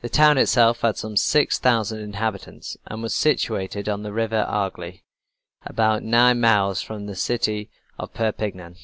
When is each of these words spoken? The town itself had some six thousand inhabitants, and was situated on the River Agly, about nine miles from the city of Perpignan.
The 0.00 0.08
town 0.08 0.38
itself 0.38 0.82
had 0.82 0.96
some 0.96 1.16
six 1.16 1.58
thousand 1.58 1.98
inhabitants, 2.02 2.76
and 2.86 3.02
was 3.02 3.16
situated 3.16 3.88
on 3.88 4.04
the 4.04 4.12
River 4.12 4.46
Agly, 4.48 5.02
about 5.66 6.04
nine 6.04 6.40
miles 6.40 6.82
from 6.82 7.06
the 7.06 7.16
city 7.16 7.68
of 7.98 8.14
Perpignan. 8.14 8.76